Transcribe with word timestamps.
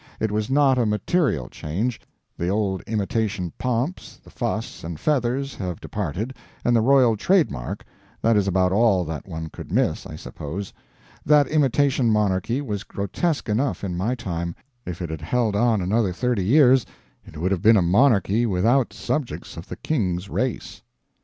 It 0.19 0.31
was 0.31 0.49
not 0.49 0.79
a 0.79 0.85
material 0.87 1.47
change. 1.47 2.01
The 2.35 2.49
old 2.49 2.81
imitation 2.87 3.53
pomps, 3.59 4.17
the 4.17 4.31
fuss 4.31 4.83
and 4.83 4.99
feathers, 4.99 5.53
have 5.53 5.79
departed, 5.79 6.33
and 6.65 6.75
the 6.75 6.81
royal 6.81 7.15
trademark 7.15 7.85
that 8.23 8.35
is 8.35 8.47
about 8.47 8.71
all 8.71 9.05
that 9.05 9.27
one 9.27 9.49
could 9.51 9.71
miss, 9.71 10.07
I 10.07 10.15
suppose. 10.15 10.73
That 11.23 11.45
imitation 11.49 12.09
monarchy, 12.09 12.61
was 12.63 12.83
grotesque 12.83 13.47
enough, 13.47 13.83
in 13.83 13.95
my 13.95 14.15
time; 14.15 14.55
if 14.87 15.03
it 15.03 15.11
had 15.11 15.21
held 15.21 15.55
on 15.55 15.81
another 15.81 16.13
thirty 16.13 16.45
years 16.45 16.83
it 17.23 17.37
would 17.37 17.51
have 17.51 17.61
been 17.61 17.77
a 17.77 17.83
monarchy 17.83 18.47
without 18.47 18.93
subjects 18.93 19.55
of 19.55 19.67
the 19.67 19.75
king's 19.77 20.29
race. 20.29 20.81